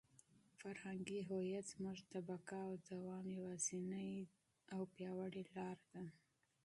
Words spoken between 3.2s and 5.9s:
یوازینۍ او پیاوړې لاره